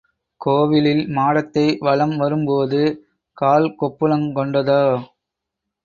[0.41, 2.81] கோவிலில் மாடத்தை வலம் வரும்போது
[3.37, 4.83] கால்கொப்புளங் கொண்டதோ?